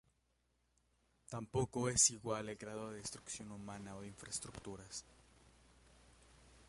Tampoco 1.29 1.87
es 1.87 2.09
igual 2.09 2.49
el 2.49 2.55
grado 2.55 2.89
de 2.89 2.97
destrucción 2.97 3.51
humana 3.51 3.95
o 3.95 4.01
de 4.01 4.07
infraestructuras. 4.07 5.05